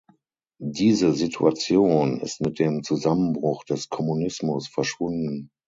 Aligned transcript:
Diese 0.63 1.13
Situation 1.13 2.21
ist 2.21 2.41
mit 2.41 2.57
dem 2.57 2.81
Zusammenbruch 2.81 3.63
des 3.65 3.87
Kommunismus 3.87 4.67
verschwunden. 4.67 5.51